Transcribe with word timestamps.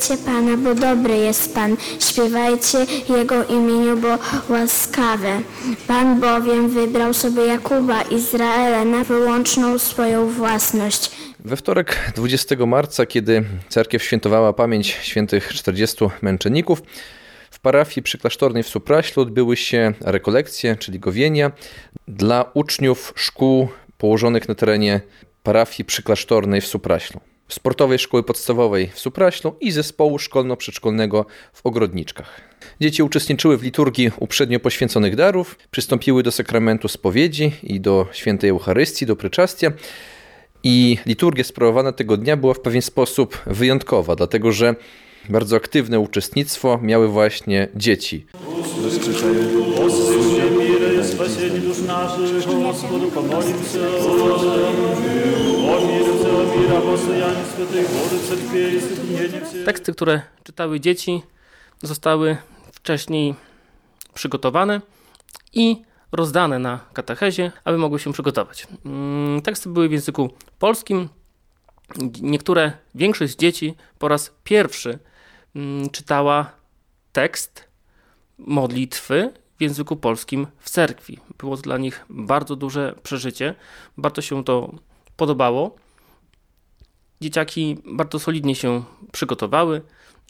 Chwalcie 0.00 0.24
Pana, 0.24 0.56
bo 0.56 0.74
dobry 0.74 1.16
jest 1.16 1.54
Pan. 1.54 1.76
Śpiewajcie 2.00 2.78
Jego 3.08 3.44
imieniu, 3.44 3.96
bo 3.96 4.18
łaskawe. 4.48 5.40
Pan 5.86 6.20
bowiem 6.20 6.68
wybrał 6.68 7.14
sobie 7.14 7.46
Jakuba, 7.46 8.02
Izraela 8.02 8.84
na 8.84 9.04
wyłączną 9.04 9.78
swoją 9.78 10.30
własność. 10.30 11.10
We 11.38 11.56
wtorek 11.56 12.12
20 12.16 12.66
marca, 12.66 13.06
kiedy 13.06 13.44
cerkiew 13.68 14.02
świętowała 14.02 14.52
pamięć 14.52 14.86
świętych 15.02 15.48
40 15.48 16.04
męczenników, 16.22 16.82
w 17.50 17.60
parafii 17.60 18.02
przyklasztornej 18.02 18.62
w 18.62 18.68
Supraślu 18.68 19.22
odbyły 19.22 19.56
się 19.56 19.92
rekolekcje, 20.00 20.76
czyli 20.76 20.98
gowienia 20.98 21.52
dla 22.08 22.50
uczniów 22.54 23.12
szkół 23.16 23.68
położonych 23.98 24.48
na 24.48 24.54
terenie 24.54 25.00
parafii 25.42 25.84
przyklasztornej 25.84 26.60
w 26.60 26.66
Supraślu, 26.66 27.20
sportowej 27.50 27.98
szkoły 27.98 28.22
podstawowej 28.22 28.90
w 28.94 29.00
Supraślu 29.00 29.56
i 29.60 29.72
zespołu 29.72 30.18
szkolno-przedszkolnego 30.18 31.26
w 31.52 31.66
Ogrodniczkach. 31.66 32.40
Dzieci 32.80 33.02
uczestniczyły 33.02 33.58
w 33.58 33.62
liturgii 33.62 34.10
uprzednio 34.18 34.60
poświęconych 34.60 35.16
darów, 35.16 35.58
przystąpiły 35.70 36.22
do 36.22 36.32
sakramentu 36.32 36.88
spowiedzi 36.88 37.52
i 37.62 37.80
do 37.80 38.06
świętej 38.12 38.50
Eucharystii, 38.50 39.06
do 39.06 39.16
pryczastia. 39.16 39.72
I 40.62 40.98
liturgia 41.06 41.44
sprawowana 41.44 41.92
tego 41.92 42.16
dnia 42.16 42.36
była 42.36 42.54
w 42.54 42.60
pewien 42.60 42.82
sposób 42.82 43.38
wyjątkowa, 43.46 44.16
dlatego 44.16 44.52
że 44.52 44.74
bardzo 45.28 45.56
aktywne 45.56 46.00
uczestnictwo 46.00 46.78
miały 46.82 47.08
właśnie 47.08 47.68
dzieci 47.74 48.26
спасение 51.19 51.61
душ 51.61 51.77
наших, 51.79 52.45
Господу 52.45 53.11
помолимся. 53.11 53.79
О 55.67 55.79
мире 55.87 56.03
всего 56.03 56.43
мира, 56.55 56.81
постояние 56.81 57.45
святых, 57.55 57.87
Боже, 57.89 58.19
церквей 58.27 58.75
и 58.75 58.79
соединение 58.79 59.41
всех. 59.45 59.65
Teksty, 59.65 59.93
które 59.93 60.21
czytały 60.43 60.79
dzieci, 60.79 61.21
zostały 61.83 62.37
wcześniej 62.71 63.35
przygotowane 64.13 64.81
i 65.53 65.81
rozdane 66.11 66.59
na 66.59 66.79
katechezie, 66.93 67.51
aby 67.63 67.77
mogły 67.77 67.99
się 67.99 68.13
przygotować. 68.13 68.67
Mm, 68.85 69.41
Teksty 69.41 69.69
były 69.69 69.89
w 69.89 69.91
języku 69.91 70.29
polskim. 70.59 71.09
Niektóre, 72.21 72.71
większość 72.95 73.33
z 73.33 73.37
dzieci 73.37 73.75
po 73.99 74.07
raz 74.07 74.33
pierwszy 74.43 74.99
mm, 75.55 75.89
czytała 75.89 76.51
tekst 77.13 77.63
modlitwy 78.37 79.33
w 79.60 79.62
języku 79.62 79.96
polskim 79.96 80.46
w 80.58 80.70
cerkwi. 80.70 81.18
Było 81.38 81.56
to 81.56 81.62
dla 81.62 81.78
nich 81.78 82.04
bardzo 82.10 82.56
duże 82.56 82.94
przeżycie. 83.02 83.54
Bardzo 83.96 84.22
się 84.22 84.44
to 84.44 84.74
podobało. 85.16 85.76
Dzieciaki 87.20 87.78
bardzo 87.84 88.18
solidnie 88.18 88.54
się 88.54 88.82
przygotowały, 89.12 89.82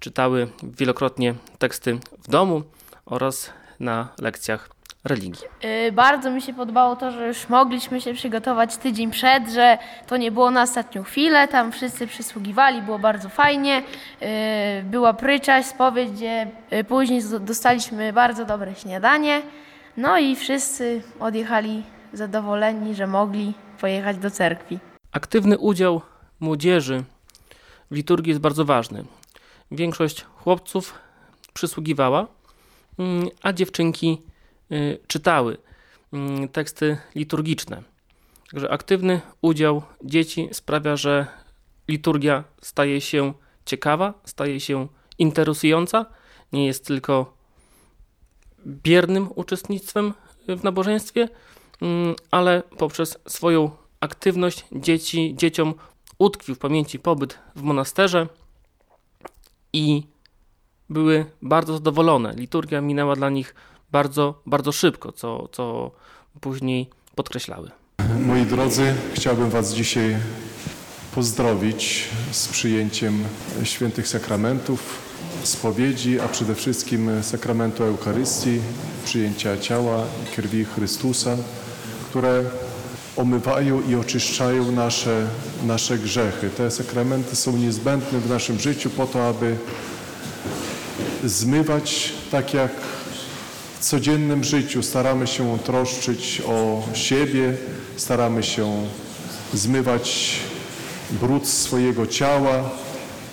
czytały 0.00 0.48
wielokrotnie 0.62 1.34
teksty 1.58 2.00
w 2.22 2.28
domu 2.30 2.62
oraz 3.06 3.50
na 3.80 4.08
lekcjach 4.18 4.68
religii. 5.08 5.44
Y, 5.88 5.92
Bardzo 5.92 6.30
mi 6.30 6.42
się 6.42 6.54
podobało 6.54 6.96
to, 6.96 7.10
że 7.10 7.26
już 7.28 7.48
mogliśmy 7.48 8.00
się 8.00 8.14
przygotować 8.14 8.76
tydzień 8.76 9.10
przed, 9.10 9.48
że 9.50 9.78
to 10.06 10.16
nie 10.16 10.30
było 10.30 10.50
na 10.50 10.62
ostatnią 10.62 11.02
chwilę, 11.02 11.48
tam 11.48 11.72
wszyscy 11.72 12.06
przysługiwali, 12.06 12.82
było 12.82 12.98
bardzo 12.98 13.28
fajnie. 13.28 13.82
Y, 14.22 14.82
Była 14.84 15.14
prycza, 15.14 15.62
spowiedź, 15.62 16.10
gdzie 16.10 16.50
y, 16.72 16.84
później 16.84 17.20
dostaliśmy 17.40 18.12
bardzo 18.12 18.44
dobre 18.44 18.74
śniadanie. 18.74 19.42
No 19.96 20.18
i 20.18 20.36
wszyscy 20.36 21.02
odjechali 21.20 21.82
zadowoleni, 22.12 22.94
że 22.94 23.06
mogli 23.06 23.54
pojechać 23.80 24.16
do 24.16 24.30
cerkwi. 24.30 24.78
Aktywny 25.12 25.58
udział 25.58 26.00
młodzieży 26.40 27.02
w 27.90 27.94
liturgii 27.94 28.28
jest 28.30 28.40
bardzo 28.40 28.64
ważny. 28.64 29.04
Większość 29.70 30.24
chłopców 30.24 30.94
przysługiwała, 31.54 32.26
mm, 32.98 33.28
a 33.42 33.52
dziewczynki 33.52 34.22
czytały 35.06 35.56
mm, 36.12 36.48
teksty 36.48 36.98
liturgiczne. 37.14 37.82
Także 38.50 38.70
aktywny 38.70 39.20
udział 39.42 39.82
dzieci 40.04 40.48
sprawia, 40.52 40.96
że 40.96 41.26
liturgia 41.88 42.44
staje 42.62 43.00
się 43.00 43.32
ciekawa, 43.64 44.14
staje 44.24 44.60
się 44.60 44.88
interesująca, 45.18 46.06
nie 46.52 46.66
jest 46.66 46.86
tylko 46.86 47.32
biernym 48.66 49.28
uczestnictwem 49.34 50.14
w 50.48 50.64
nabożeństwie, 50.64 51.28
mm, 51.82 52.14
ale 52.30 52.62
poprzez 52.78 53.18
swoją 53.28 53.70
aktywność 54.00 54.64
dzieci, 54.72 55.34
dzieciom 55.36 55.74
utkwił 56.18 56.54
w 56.54 56.58
pamięci 56.58 56.98
pobyt 56.98 57.38
w 57.56 57.62
monasterze 57.62 58.26
i 59.72 60.02
były 60.90 61.26
bardzo 61.42 61.74
zadowolone. 61.74 62.34
Liturgia 62.36 62.80
minęła 62.80 63.16
dla 63.16 63.30
nich 63.30 63.54
bardzo, 63.92 64.42
bardzo 64.46 64.72
szybko, 64.72 65.12
co, 65.12 65.48
co 65.52 65.90
później 66.40 66.90
podkreślały. 67.14 67.70
Moi 68.26 68.46
drodzy, 68.46 68.94
chciałbym 69.14 69.50
Was 69.50 69.74
dzisiaj 69.74 70.16
pozdrowić 71.14 72.04
z 72.30 72.48
przyjęciem 72.48 73.24
świętych 73.64 74.08
sakramentów, 74.08 74.98
spowiedzi, 75.42 76.20
a 76.20 76.28
przede 76.28 76.54
wszystkim 76.54 77.22
sakramentu 77.22 77.84
Eucharystii, 77.84 78.60
przyjęcia 79.04 79.58
ciała 79.58 80.04
i 80.24 80.36
krwi 80.36 80.64
Chrystusa, 80.64 81.36
które 82.10 82.44
omywają 83.16 83.82
i 83.82 83.94
oczyszczają 83.94 84.72
nasze, 84.72 85.26
nasze 85.66 85.98
grzechy. 85.98 86.50
Te 86.50 86.70
sakramenty 86.70 87.36
są 87.36 87.56
niezbędne 87.56 88.18
w 88.20 88.30
naszym 88.30 88.58
życiu 88.58 88.90
po 88.90 89.06
to, 89.06 89.28
aby 89.28 89.56
zmywać 91.24 92.12
tak 92.30 92.54
jak 92.54 92.70
w 93.80 93.84
codziennym 93.84 94.44
życiu 94.44 94.82
staramy 94.82 95.26
się 95.26 95.58
troszczyć 95.58 96.42
o 96.46 96.82
siebie, 96.94 97.54
staramy 97.96 98.42
się 98.42 98.86
zmywać 99.54 100.30
brud 101.10 101.48
swojego 101.48 102.06
ciała, 102.06 102.70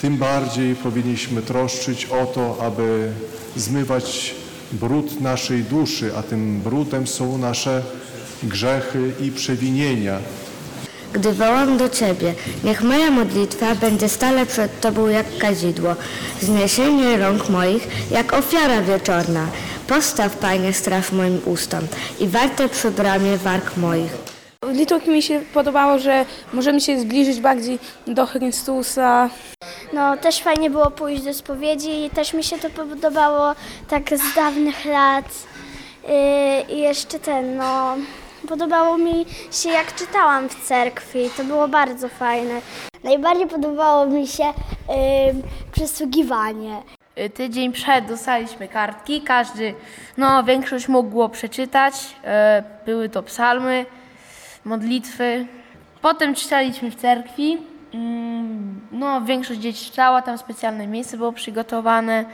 tym 0.00 0.16
bardziej 0.16 0.74
powinniśmy 0.74 1.42
troszczyć 1.42 2.06
o 2.06 2.26
to, 2.26 2.56
aby 2.60 3.12
zmywać 3.56 4.34
brud 4.72 5.20
naszej 5.20 5.62
duszy, 5.62 6.10
a 6.16 6.22
tym 6.22 6.60
brudem 6.60 7.06
są 7.06 7.38
nasze 7.38 7.82
grzechy 8.42 9.12
i 9.20 9.30
przewinienia. 9.30 10.18
Gdy 11.12 11.32
wołam 11.32 11.76
do 11.76 11.88
Ciebie, 11.88 12.34
niech 12.64 12.82
moja 12.82 13.10
modlitwa 13.10 13.74
będzie 13.74 14.08
stale 14.08 14.46
przed 14.46 14.80
Tobą 14.80 15.08
jak 15.08 15.38
kadzidło, 15.38 15.96
zniesienie 16.40 17.16
rąk 17.16 17.48
moich 17.48 17.88
jak 18.10 18.32
ofiara 18.32 18.82
wieczorna. 18.82 19.46
Postaw, 19.92 20.36
Panie, 20.36 20.72
straw 20.72 21.12
moim 21.12 21.40
ustom 21.46 21.80
i 22.20 22.28
warte 22.28 22.68
przy 22.68 22.90
bramie 22.90 23.36
warg 23.36 23.76
moich. 23.76 24.12
W 24.62 24.76
liturgii 24.76 25.12
mi 25.12 25.22
się 25.22 25.40
podobało, 25.54 25.98
że 25.98 26.24
możemy 26.52 26.80
się 26.80 27.00
zbliżyć 27.00 27.40
bardziej 27.40 27.78
do 28.06 28.26
Chrystusa. 28.26 29.30
No, 29.92 30.16
też 30.16 30.40
fajnie 30.40 30.70
było 30.70 30.90
pójść 30.90 31.22
do 31.22 31.34
spowiedzi 31.34 32.04
i 32.04 32.10
też 32.10 32.34
mi 32.34 32.44
się 32.44 32.58
to 32.58 32.70
podobało 32.70 33.54
tak 33.88 34.18
z 34.18 34.34
dawnych 34.34 34.84
lat. 34.84 35.24
Yy, 36.08 36.76
I 36.76 36.78
jeszcze 36.78 37.18
ten, 37.18 37.56
no, 37.56 37.96
podobało 38.48 38.98
mi 38.98 39.26
się 39.50 39.68
jak 39.68 39.94
czytałam 39.94 40.48
w 40.48 40.68
cerkwi, 40.68 41.30
to 41.36 41.44
było 41.44 41.68
bardzo 41.68 42.08
fajne. 42.08 42.60
Najbardziej 43.04 43.46
podobało 43.46 44.06
mi 44.06 44.26
się 44.26 44.44
yy, 44.44 45.42
przysługiwanie. 45.72 46.82
Y, 47.18 47.30
Tydzień 47.30 47.72
przed 47.72 48.06
dostaliśmy 48.06 48.68
kartki, 48.68 49.20
każdy, 49.20 49.74
no 50.16 50.44
większość 50.44 50.88
mogło 50.88 51.28
przeczytać. 51.28 51.94
E, 52.24 52.62
Były 52.86 53.08
to 53.08 53.22
psalmy, 53.22 53.86
modlitwy. 54.64 55.46
Potem 56.02 56.34
czytaliśmy 56.34 56.90
w 56.90 56.94
cerkwi. 56.94 57.58
Mm, 57.94 58.80
No, 58.92 59.20
większość 59.20 59.60
dzieci 59.60 59.84
czytała, 59.90 60.22
tam 60.22 60.38
specjalne 60.38 60.86
miejsce 60.86 61.16
było 61.16 61.32
przygotowane. 61.32 62.24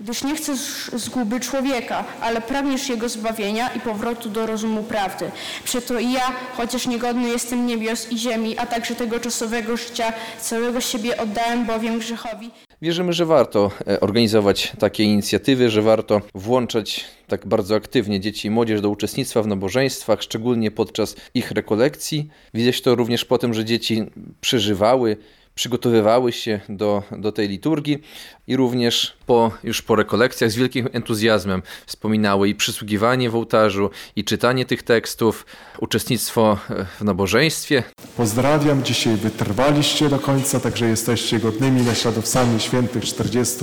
Gdyż 0.00 0.24
nie 0.24 0.34
chcesz 0.36 0.90
zguby 0.92 1.40
człowieka, 1.40 2.04
ale 2.20 2.40
pragniesz 2.40 2.88
jego 2.88 3.08
zbawienia 3.08 3.68
i 3.68 3.80
powrotu 3.80 4.28
do 4.28 4.46
rozumu 4.46 4.82
prawdy. 4.82 5.30
Przeto 5.64 5.98
i 5.98 6.12
ja, 6.12 6.32
chociaż 6.56 6.86
niegodny 6.86 7.28
jestem 7.28 7.66
niebios 7.66 8.12
i 8.12 8.18
ziemi, 8.18 8.58
a 8.58 8.66
także 8.66 8.94
tego 8.94 9.20
czasowego 9.20 9.76
życia, 9.76 10.12
całego 10.40 10.80
siebie 10.80 11.16
oddałem 11.16 11.66
bowiem 11.66 11.98
grzechowi. 11.98 12.50
Wierzymy, 12.82 13.12
że 13.12 13.26
warto 13.26 13.70
e, 13.86 14.00
organizować 14.00 14.72
takie 14.78 15.04
inicjatywy, 15.04 15.70
że 15.70 15.82
warto 15.82 16.20
włączać 16.34 17.04
tak 17.26 17.46
bardzo 17.46 17.74
aktywnie 17.74 18.20
dzieci 18.20 18.48
i 18.48 18.50
młodzież 18.50 18.80
do 18.80 18.90
uczestnictwa 18.90 19.42
w 19.42 19.46
nabożeństwach, 19.46 20.22
szczególnie 20.22 20.70
podczas 20.70 21.16
ich 21.34 21.50
rekolekcji. 21.50 22.28
Widać 22.54 22.80
to 22.80 22.94
również 22.94 23.24
po 23.24 23.38
tym, 23.38 23.54
że 23.54 23.64
dzieci 23.64 24.06
przeżywały, 24.40 25.16
przygotowywały 25.54 26.32
się 26.32 26.60
do, 26.68 27.02
do 27.10 27.32
tej 27.32 27.48
liturgii 27.48 27.98
i 28.46 28.56
również 28.56 29.16
po, 29.26 29.50
już 29.64 29.82
po 29.82 29.96
rekolekcjach 29.96 30.50
z 30.50 30.56
wielkim 30.56 30.88
entuzjazmem 30.92 31.62
wspominały 31.86 32.48
i 32.48 32.54
przysługiwanie 32.54 33.30
w 33.30 33.36
ołtarzu, 33.36 33.90
i 34.16 34.24
czytanie 34.24 34.64
tych 34.64 34.82
tekstów, 34.82 35.46
uczestnictwo 35.78 36.58
e, 36.70 36.86
w 36.98 37.04
nabożeństwie. 37.04 37.82
Pozdrawiam, 38.16 38.84
dzisiaj 38.84 39.16
wytrwaliście 39.16 40.08
do 40.08 40.18
końca, 40.18 40.60
także 40.60 40.88
jesteście 40.88 41.38
godnymi 41.38 41.82
naśladowcami 41.82 42.60
świętych 42.60 43.04
40 43.04 43.56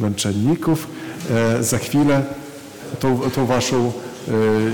męczenników. 0.00 0.86
E, 1.30 1.62
za 1.62 1.78
chwilę 1.78 2.24
tą, 3.00 3.30
tą 3.30 3.46
waszą 3.46 3.92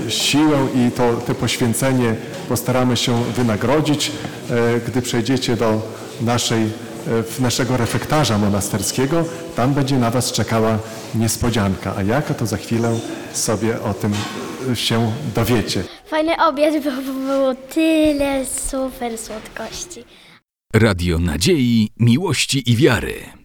siłę 0.09 0.67
i 0.75 0.91
to, 0.91 1.13
to 1.13 1.35
poświęcenie 1.35 2.15
postaramy 2.49 2.97
się 2.97 3.23
wynagrodzić, 3.23 4.11
e, 4.49 4.79
gdy 4.87 5.01
przejdziecie 5.01 5.55
do 5.55 5.81
naszej, 6.21 6.63
e, 6.63 7.23
w 7.23 7.39
naszego 7.39 7.77
refektarza 7.77 8.37
monasterskiego. 8.37 9.25
Tam 9.55 9.73
będzie 9.73 9.97
na 9.97 10.11
was 10.11 10.31
czekała 10.31 10.79
niespodzianka. 11.15 11.93
A 11.97 12.03
jaka 12.03 12.33
to 12.33 12.45
za 12.45 12.57
chwilę 12.57 12.99
sobie 13.33 13.81
o 13.81 13.93
tym 13.93 14.13
e, 14.71 14.75
się 14.75 15.11
dowiecie. 15.35 15.83
Fajny 16.05 16.33
obiad 16.47 16.83
był, 16.83 17.01
bo 17.01 17.13
było 17.13 17.55
tyle 17.55 18.45
super 18.45 19.17
słodkości. 19.17 20.03
Radio 20.73 21.19
nadziei, 21.19 21.89
miłości 21.99 22.71
i 22.71 22.75
wiary. 22.75 23.44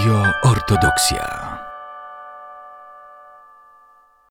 Radio 0.00 0.32
Ortodoksja. 0.40 1.49